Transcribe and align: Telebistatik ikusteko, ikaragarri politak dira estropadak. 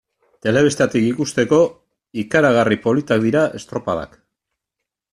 Telebistatik 0.45 1.05
ikusteko, 1.09 1.59
ikaragarri 2.23 2.81
politak 2.89 3.23
dira 3.27 3.47
estropadak. 3.63 4.21